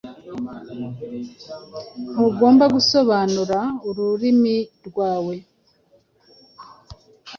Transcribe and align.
Ntugomba 2.11 2.65
gusobanura 2.75 3.59
Ururimi 3.87 4.57
rwawe 4.87 5.35